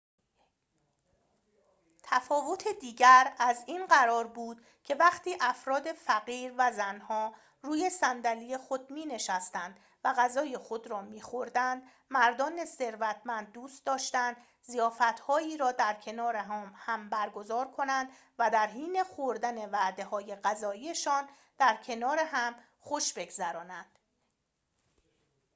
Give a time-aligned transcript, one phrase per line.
[2.03, 8.91] تفاوت دیگر از این قرار بود که وقتی افراد فقیر و زن‌ها روی صندلی خود
[8.91, 14.35] می‌نشستند و غذای خود را می‌خوردند مردان ثروتمند دوست داشتند
[14.65, 18.09] ضیافت‌هایی را در کنار هم برگزار کنند
[18.39, 23.99] و در حین خوردن وعده‌های غذایی‌شان در کنار هم خوش بگذرانند